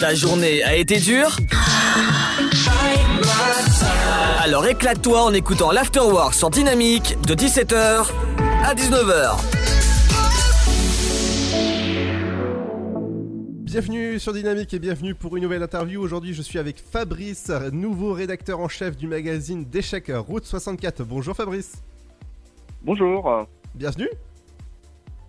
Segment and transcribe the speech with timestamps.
[0.00, 1.36] Ta journée a été dure
[4.42, 8.10] Alors éclate-toi en écoutant l'Afterwork sur Dynamique de 17h
[8.64, 9.40] à 19h.
[13.62, 16.00] Bienvenue sur Dynamique et bienvenue pour une nouvelle interview.
[16.00, 21.02] Aujourd'hui, je suis avec Fabrice, nouveau rédacteur en chef du magazine d'échecs Route 64.
[21.04, 21.82] Bonjour Fabrice.
[22.82, 23.46] Bonjour.
[23.74, 24.08] Bienvenue.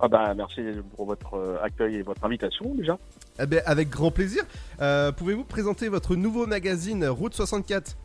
[0.01, 0.61] Ah bah merci
[0.95, 2.97] pour votre euh, accueil et votre invitation déjà.
[3.41, 4.43] Eh ben, avec grand plaisir.
[4.81, 7.95] Euh, Pouvez-vous présenter votre nouveau magazine Route 64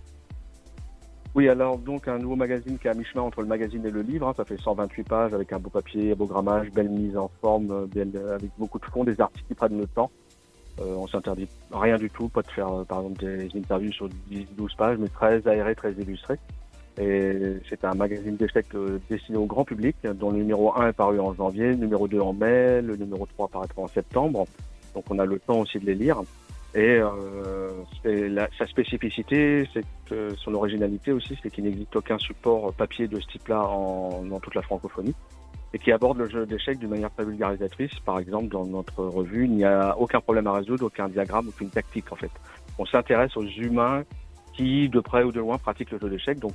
[1.35, 4.03] Oui, alors donc un nouveau magazine qui est à mi-chemin entre le magazine et le
[4.03, 4.29] livre.
[4.29, 4.35] hein.
[4.37, 7.71] Ça fait 128 pages avec un beau papier, un beau grammage, belle mise en forme,
[7.71, 10.11] euh, euh, avec beaucoup de fond, des articles qui prennent le temps.
[10.81, 14.77] Euh, on s'interdit rien du tout, pas de faire par exemple des interviews sur 10-12
[14.77, 16.37] pages, mais très aéré, très illustré.
[17.01, 18.69] Et c'est un magazine d'échecs
[19.11, 22.21] destiné au grand public, dont le numéro 1 est paru en janvier, le numéro 2
[22.21, 24.47] en mai, le numéro 3 paraîtra en septembre.
[24.95, 26.21] Donc on a le temps aussi de les lire.
[26.77, 27.71] Et euh,
[28.05, 29.85] la- sa spécificité, c'est
[30.37, 34.55] son originalité aussi, c'est qu'il n'existe aucun support papier de ce type-là en, dans toute
[34.57, 35.15] la francophonie
[35.73, 37.93] et qui aborde le jeu d'échecs d'une manière très vulgarisatrice.
[38.05, 41.71] Par exemple, dans notre revue, il n'y a aucun problème à résoudre, aucun diagramme, aucune
[41.71, 42.31] tactique en fait.
[42.79, 44.03] On s'intéresse aux humains
[44.53, 46.41] qui, de près ou de loin, pratiquent le jeu d'échecs.
[46.41, 46.55] Donc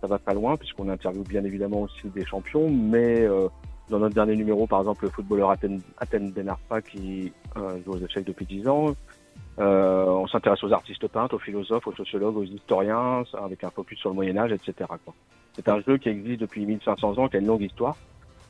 [0.00, 3.48] ça va pas loin puisqu'on interviewe bien évidemment aussi des champions, mais euh,
[3.90, 7.98] dans notre dernier numéro, par exemple, le footballeur Athènes, Athènes Benarfa qui euh, joue aux
[7.98, 8.94] échecs depuis 10 ans.
[9.58, 13.98] Euh, on s'intéresse aux artistes peintres, aux philosophes, aux sociologues, aux historiens, avec un focus
[13.98, 14.88] sur le Moyen Âge, etc.
[15.54, 17.96] C'est un jeu qui existe depuis 1500 ans, qui a une longue histoire.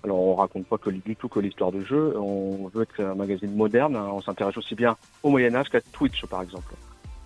[0.04, 2.14] Alors on raconte pas du tout que l'histoire du jeu.
[2.16, 3.96] On veut être un magazine moderne.
[3.96, 4.08] hein.
[4.12, 6.72] On s'intéresse aussi bien au Moyen Âge qu'à Twitch, par exemple.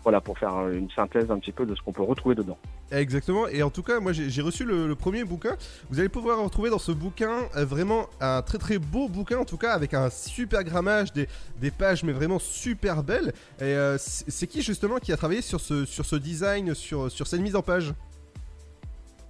[0.04, 2.58] Voilà, pour faire une synthèse un petit peu de ce qu'on peut retrouver dedans.
[2.92, 5.56] Exactement, et en tout cas, moi j'ai reçu le, le premier bouquin.
[5.90, 9.46] Vous allez pouvoir retrouver dans ce bouquin euh, vraiment un très très beau bouquin, en
[9.46, 11.26] tout cas avec un super grammage, des,
[11.58, 13.32] des pages mais vraiment super belles.
[13.60, 17.10] Et euh, c'est c'est qui justement qui a travaillé sur ce, sur ce design, sur,
[17.10, 17.94] sur cette mise en page?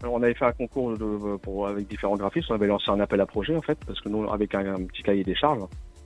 [0.03, 2.51] Alors, on avait fait un concours de, pour, avec différents graphistes.
[2.51, 4.85] On avait lancé un appel à projet, en fait, parce que nous, avec un, un
[4.85, 5.63] petit cahier des charges,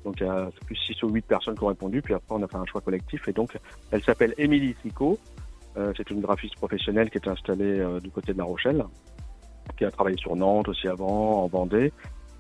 [0.09, 2.01] donc il y a plus 6 ou 8 personnes qui ont répondu.
[2.01, 3.29] Puis après, on a fait un choix collectif.
[3.29, 3.59] Et donc,
[3.91, 5.19] elle s'appelle Émilie Sico.
[5.77, 8.83] Euh, c'est une graphiste professionnelle qui est installée euh, du côté de La Rochelle,
[9.77, 11.93] qui a travaillé sur Nantes aussi avant, en Vendée.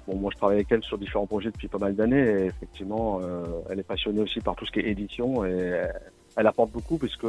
[0.06, 2.24] Bon, moi, je travaille avec elle sur différents projets depuis pas mal d'années.
[2.26, 5.44] Et effectivement, euh, elle est passionnée aussi par tout ce qui est édition.
[5.44, 5.82] Et
[6.36, 7.26] elle apporte beaucoup, puisque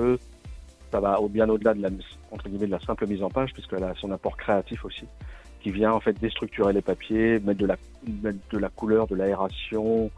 [0.89, 1.89] ça va bien au-delà de la,
[2.31, 5.03] entre guillemets, de la simple mise en page, puisqu'elle a son apport créatif aussi,
[5.59, 7.75] qui vient en fait déstructurer les papiers, mettre de la,
[8.23, 10.09] mettre de la couleur, de l'aération,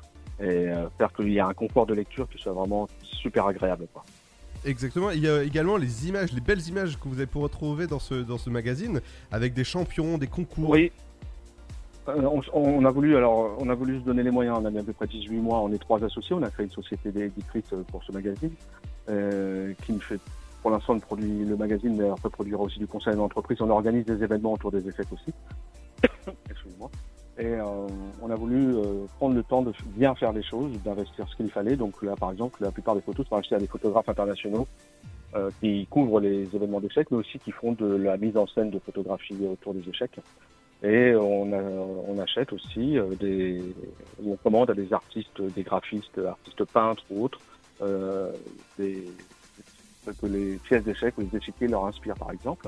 [0.41, 3.87] et euh, faire qu'il y ait un confort de lecture qui soit vraiment super agréable.
[3.93, 4.03] Quoi.
[4.65, 7.87] Exactement, il y a également les images, les belles images que vous allez pouvoir retrouver
[7.87, 9.01] dans ce, dans ce magazine,
[9.31, 10.69] avec des champions, des concours.
[10.69, 10.91] Oui.
[12.07, 14.57] Euh, on, on a voulu alors on a voulu se donner les moyens.
[14.59, 15.59] On a mis à peu près 18 mois.
[15.59, 16.35] On est trois associés.
[16.35, 18.51] On a créé une société d'éditrice pour ce magazine
[19.09, 20.19] euh, qui nous fait
[20.61, 23.61] pour l'instant le produit le magazine mais après produira aussi du conseil d'entreprise.
[23.61, 25.31] On organise des événements autour des échecs aussi.
[26.49, 26.89] Excusez-moi.
[27.37, 27.87] Et euh,
[28.21, 31.49] on a voulu euh, prendre le temps de bien faire les choses, d'investir ce qu'il
[31.49, 31.75] fallait.
[31.75, 34.67] Donc là, par exemple, la plupart des photos sont achetées à des photographes internationaux
[35.35, 38.69] euh, qui couvrent les événements d'échecs, mais aussi qui font de la mise en scène
[38.69, 40.19] de photographie autour des échecs.
[40.83, 41.53] Et on,
[42.07, 43.61] on achète aussi euh, des,
[44.25, 47.39] on commande à des artistes, des graphistes, artistes peintres ou autres,
[47.81, 48.31] euh,
[48.77, 49.05] des,
[50.19, 52.67] que les pièces d'échecs ou les échiquiers leur inspirent, par exemple.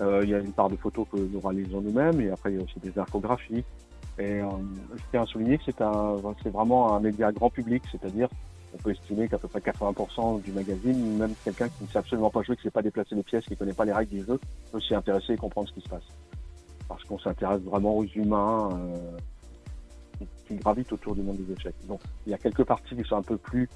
[0.00, 2.58] Euh, il y a une part de photos que nous réalisons nous-mêmes, et après il
[2.58, 3.64] y a aussi des infographies.
[4.18, 4.48] Et euh,
[4.94, 8.28] je tiens à souligner que c'est vraiment un média grand public, c'est-à-dire
[8.74, 12.30] on peut estimer qu'à peu près 80% du magazine, même quelqu'un qui ne sait absolument
[12.30, 14.10] pas jouer, qui ne sait pas déplacer les pièces, qui ne connaît pas les règles
[14.10, 14.38] du jeu,
[14.72, 16.02] peut s'y intéresser et comprendre ce qui se passe.
[16.88, 21.74] Parce qu'on s'intéresse vraiment aux humains euh, qui, gravitent autour du monde des échecs.
[21.86, 23.68] Donc il y a quelques parties qui sont un peu plus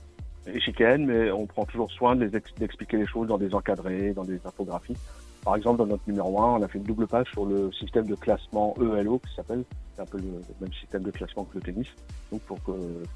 [0.47, 4.97] échiquéennes, mais on prend toujours soin d'expliquer les choses dans des encadrés, dans des infographies.
[5.45, 8.07] Par exemple, dans notre numéro 1, on a fait une double page sur le système
[8.07, 11.61] de classement ELO qui s'appelle, c'est un peu le, même système de classement que le
[11.63, 11.87] tennis,
[12.31, 12.73] donc pour que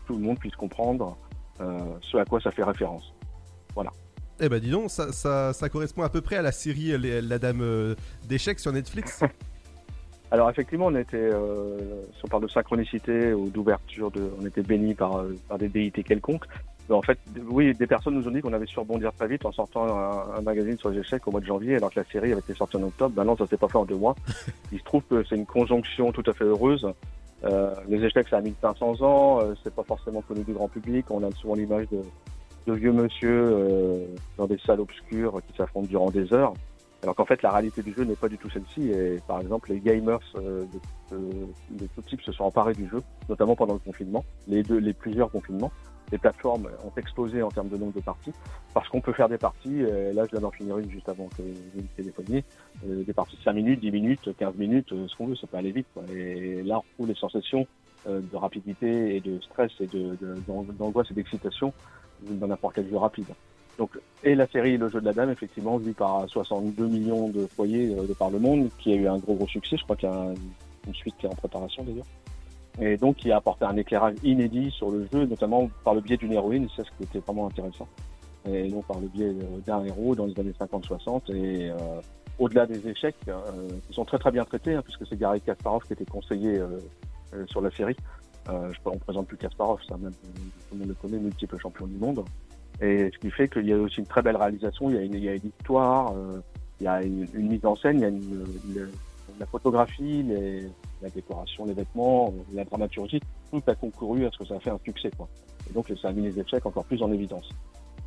[0.06, 1.16] tout le monde puisse comprendre
[1.60, 3.12] euh, ce à quoi ça fait référence.
[4.40, 7.20] Eh ben dis donc, ça, ça, ça correspond à peu près à la série Les-
[7.22, 7.94] La Dame euh,
[8.28, 9.22] d'échecs sur Netflix.
[10.32, 11.76] Alors effectivement, on était, euh,
[12.16, 14.10] si on parle de synchronicité ou d'ouverture,
[14.40, 16.46] on était béni par, euh, par des déités quelconques.
[16.90, 17.18] En fait,
[17.48, 20.38] oui, des personnes nous ont dit qu'on avait su rebondir très vite en sortant un,
[20.38, 22.54] un magazine sur les échecs au mois de janvier, alors que la série avait été
[22.54, 23.14] sortie en octobre.
[23.14, 24.14] Ben non, ça s'est pas fait en deux mois.
[24.72, 26.86] Il se trouve que c'est une conjonction tout à fait heureuse.
[27.44, 31.06] Euh, les échecs, ça a 1500 ans, euh, c'est pas forcément connu du grand public.
[31.10, 32.02] On a souvent l'image de,
[32.66, 34.06] de vieux monsieur euh,
[34.36, 36.52] dans des salles obscures qui s'affrontent durant des heures.
[37.02, 38.90] Alors qu'en fait, la réalité du jeu n'est pas du tout celle-ci.
[38.90, 40.64] Et par exemple, les gamers euh,
[41.10, 44.62] de, de, de tout type se sont emparés du jeu, notamment pendant le confinement, les
[44.62, 45.72] deux, les plusieurs confinements.
[46.12, 48.32] Les plateformes ont explosé en termes de nombre de parties
[48.74, 49.80] parce qu'on peut faire des parties.
[49.80, 52.44] là, je viens d'en finir une juste avant que vous téléphoniez.
[52.84, 55.72] des parties de 5 minutes, 10 minutes, 15 minutes, ce qu'on veut, ça peut aller
[55.72, 55.86] vite.
[56.14, 57.66] Et là, on retrouve les sensations
[58.06, 59.88] de rapidité et de stress et
[60.78, 61.72] d'angoisse et d'excitation
[62.22, 63.26] dans n'importe quel jeu rapide.
[63.78, 67.46] Donc, et la série Le jeu de la dame, effectivement, vue par 62 millions de
[67.46, 69.76] foyers de par le monde, qui a eu un gros gros succès.
[69.78, 70.34] Je crois qu'il y a
[70.86, 72.04] une suite qui est en préparation d'ailleurs
[72.80, 76.16] et donc qui a apporté un éclairage inédit sur le jeu, notamment par le biais
[76.16, 77.86] d'une héroïne, c'est ce qui était vraiment intéressant.
[78.48, 79.32] Et non par le biais
[79.66, 81.74] d'un héros dans les années 50-60 et euh,
[82.38, 83.38] au-delà des échecs, euh,
[83.88, 86.78] ils sont très très bien traités, hein, puisque c'est Gary Kasparov qui était conseiller euh,
[87.34, 87.96] euh, sur la série.
[88.48, 91.86] Euh, je, on présente plus Kasparov, ça même tout le monde le connaît, multiple champion
[91.86, 92.24] du monde.
[92.80, 95.02] Et ce qui fait qu'il y a aussi une très belle réalisation, il y a
[95.02, 96.14] une, il y a une histoire,
[96.80, 98.88] il y a une, une, mise en scène, il y a une, une
[99.38, 100.66] la photographie, les,
[101.02, 103.20] la décoration, les vêtements, la dramaturgie,
[103.50, 105.10] tout a concouru à ce que ça a fait un succès.
[105.16, 105.28] Quoi.
[105.68, 107.48] Et donc ça a mis les échecs encore plus en évidence.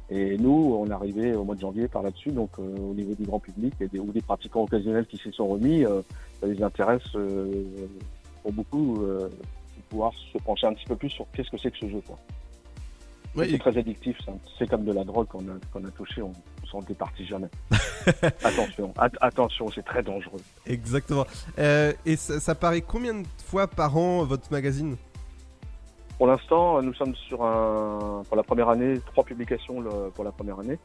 [0.09, 3.15] Et nous, on est arrivé au mois de janvier par là-dessus, donc euh, au niveau
[3.15, 6.01] du grand public et des, ou des pratiquants occasionnels qui s'y sont remis, euh,
[6.39, 7.65] ça les intéresse euh,
[8.44, 9.30] pour beaucoup de
[9.89, 12.01] pouvoir se pencher un petit peu plus sur qu'est-ce que c'est que ce jeu.
[12.06, 12.18] Quoi.
[13.48, 14.15] c'est très addictif,
[14.59, 16.33] c'est comme de la drogue qu'on a, qu'on a touché, on,
[16.75, 17.48] s'en départit jamais.
[18.44, 20.42] attention, attention, c'est très dangereux.
[20.66, 21.25] Exactement.
[21.60, 24.95] Euh, et ça, ça, paraît combien de fois par an votre magazine?
[26.18, 30.31] Pour l'instant, nous sommes sur un, pour la première année, trois publications le, pour la
[30.31, 30.80] première année.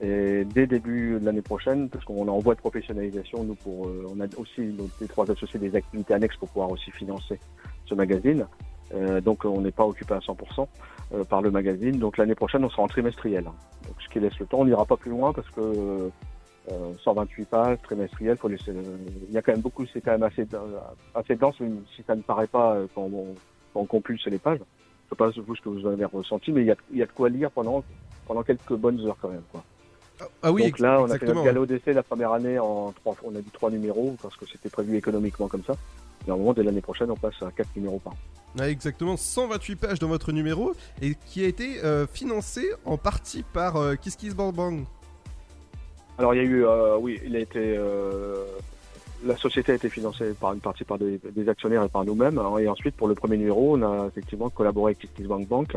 [0.00, 3.86] Et dès début de l'année prochaine, parce qu'on est en voie de professionnalisation, nous pour,
[3.86, 7.38] euh, on a aussi les trois associés des activités annexes pour pouvoir aussi financer
[7.86, 8.46] ce magazine.
[8.92, 10.66] Euh, donc on n'est pas occupé à 100%
[11.14, 11.98] euh, par le magazine.
[11.98, 13.44] Donc l'année prochaine, on sera en trimestriel.
[13.44, 16.10] Donc, ce qui laisse le temps, on n'ira pas plus loin parce que
[17.04, 18.72] 128 euh, pages trimestriel, faut laisser.
[19.28, 20.46] Il y a quand même beaucoup, c'est quand même assez
[21.14, 21.56] assez dense,
[21.94, 23.34] si ça ne paraît pas quand on,
[23.72, 24.60] quand on compulse les pages.
[24.60, 27.02] Je sais pas vous ce que vous avez ressenti, mais il y a, il y
[27.02, 27.84] a de quoi lire pendant
[28.26, 29.62] pendant quelques bonnes heures quand même, quoi.
[30.20, 32.92] Ah, ah oui, Donc là, on a fait notre galop d'essai la première année en
[32.92, 35.74] trois, on a dit trois numéros parce que c'était prévu économiquement comme ça.
[36.26, 38.16] Et au moment, dès l'année prochaine, on passe à quatre numéros par an.
[38.58, 43.42] Ah, exactement, 128 pages dans votre numéro et qui a été euh, financé en partie
[43.42, 44.84] par euh, Kiss Kiss Bang Bang.
[46.18, 48.44] Alors il y a eu, euh, oui, il a été, euh,
[49.24, 52.38] la société a été financée par une partie par des, actionnaires et par nous-mêmes.
[52.38, 55.48] Hein, et ensuite, pour le premier numéro, on a effectivement collaboré avec Kiss Kiss Bank
[55.48, 55.76] Bank.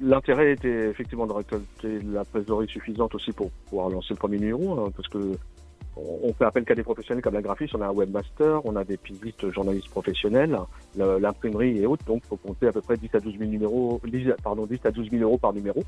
[0.00, 4.78] L'intérêt était effectivement de récolter la trésorerie suffisante aussi pour pouvoir lancer le premier numéro,
[4.78, 5.36] hein, parce que
[6.22, 8.84] on fait appel qu'à des professionnels comme la graphiste, on a un webmaster, on a
[8.84, 10.58] des pistes journalistes professionnels,
[10.96, 14.00] l'imprimerie et autres, donc il faut compter à peu près 10 à 12 000 numéros,
[14.04, 15.82] 10, pardon, 10 à 12 000 euros par numéro.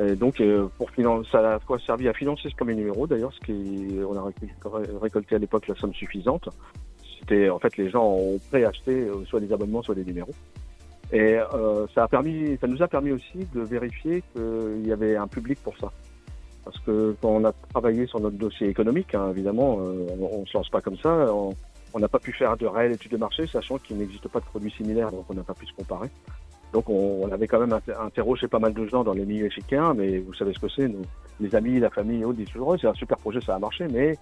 [0.00, 3.32] Et donc euh, pour financer, ça a à servi à financer ce premier numéro d'ailleurs,
[3.32, 4.30] ce qui on a
[5.00, 6.48] récolté à l'époque la somme suffisante.
[7.20, 10.32] C'était en fait les gens ont préacheté euh, soit des abonnements, soit des numéros.
[11.12, 15.16] Et euh, ça a permis, ça nous a permis aussi de vérifier qu'il y avait
[15.16, 15.90] un public pour ça.
[16.70, 20.46] Parce que quand on a travaillé sur notre dossier économique, hein, évidemment, euh, on, ne
[20.46, 21.26] se lance pas comme ça.
[21.92, 24.44] On n'a pas pu faire de réelles études de marché, sachant qu'il n'existe pas de
[24.44, 26.08] produits similaires, donc on n'a pas pu se comparer.
[26.72, 29.94] Donc on, on, avait quand même interrogé pas mal de gens dans les milieux échiquiens,
[29.94, 30.88] mais vous savez ce que c'est,
[31.40, 34.16] les amis, la famille autres disent toujours, c'est un super projet, ça a marché, mais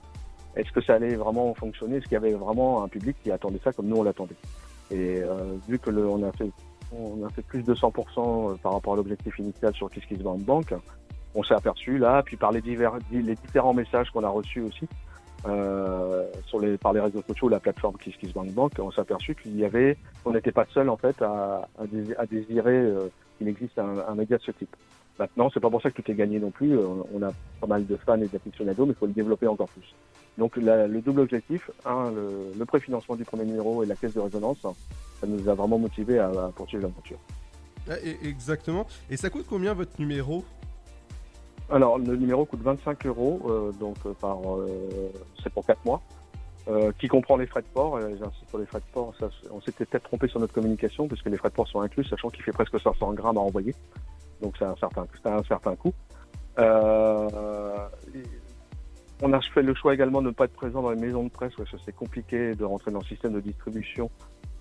[0.57, 1.97] est-ce que ça allait vraiment fonctionner?
[1.97, 4.37] Est-ce qu'il y avait vraiment un public qui attendait ça comme nous on l'attendait?
[4.91, 6.51] Et euh, vu que on a fait
[6.91, 10.81] on a fait plus de 100% euh, par rapport à l'objectif initial sur KissKissBankBank, Bank,
[11.39, 14.89] on s'est aperçu là, puis par les, divers, les différents messages qu'on a reçus aussi
[15.47, 19.57] euh, sur les, par les réseaux sociaux, la plateforme KissKissBankBank, Bank, on s'est aperçu qu'il
[19.57, 21.69] y avait, on n'était pas seul en fait à,
[22.29, 24.75] désirer euh, qu'il existe un, média de ce type.
[25.17, 26.77] Maintenant, c'est pas pour ça que tout est gagné non plus.
[26.77, 27.31] Euh, on a
[27.61, 29.95] pas mal de fans et d'aficionados, mais il faut le développer encore plus.
[30.39, 35.27] Donc le double objectif, le, préfinancement du premier numéro et la caisse de résonance, ça
[35.27, 37.19] nous a vraiment motivé à, poursuivre l'aventure.
[37.89, 38.87] Ah, exactement.
[39.09, 40.45] Et ça coûte combien votre numéro?
[41.71, 46.01] Alors, le numéro coûte 25 euros, euh, donc euh, par, euh, c'est pour 4 mois,
[46.69, 48.01] euh, qui comprend les frais de port.
[48.01, 49.15] J'insiste sur les frais de port.
[49.21, 52.05] Ça, on s'était peut-être trompé sur notre communication, puisque les frais de port sont inclus,
[52.05, 53.75] sachant qu'il fait presque 500 grammes à envoyer.
[54.41, 55.93] Donc, c'est un certain, un certain coût.
[56.57, 56.63] on
[59.33, 61.53] a fait le choix également de ne pas être présent dans les maisons de presse,
[61.55, 64.11] parce que c'est compliqué de rentrer dans le système de distribution.